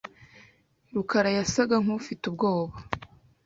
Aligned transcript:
rukarayasaga 0.93 1.75
nkufite 1.83 2.23
ubwoba. 2.31 2.75